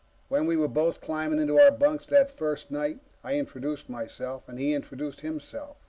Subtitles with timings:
[0.29, 4.57] When we were both climbing into our bunks, that first night, I introduced myself and
[4.57, 5.77] he introduced himself.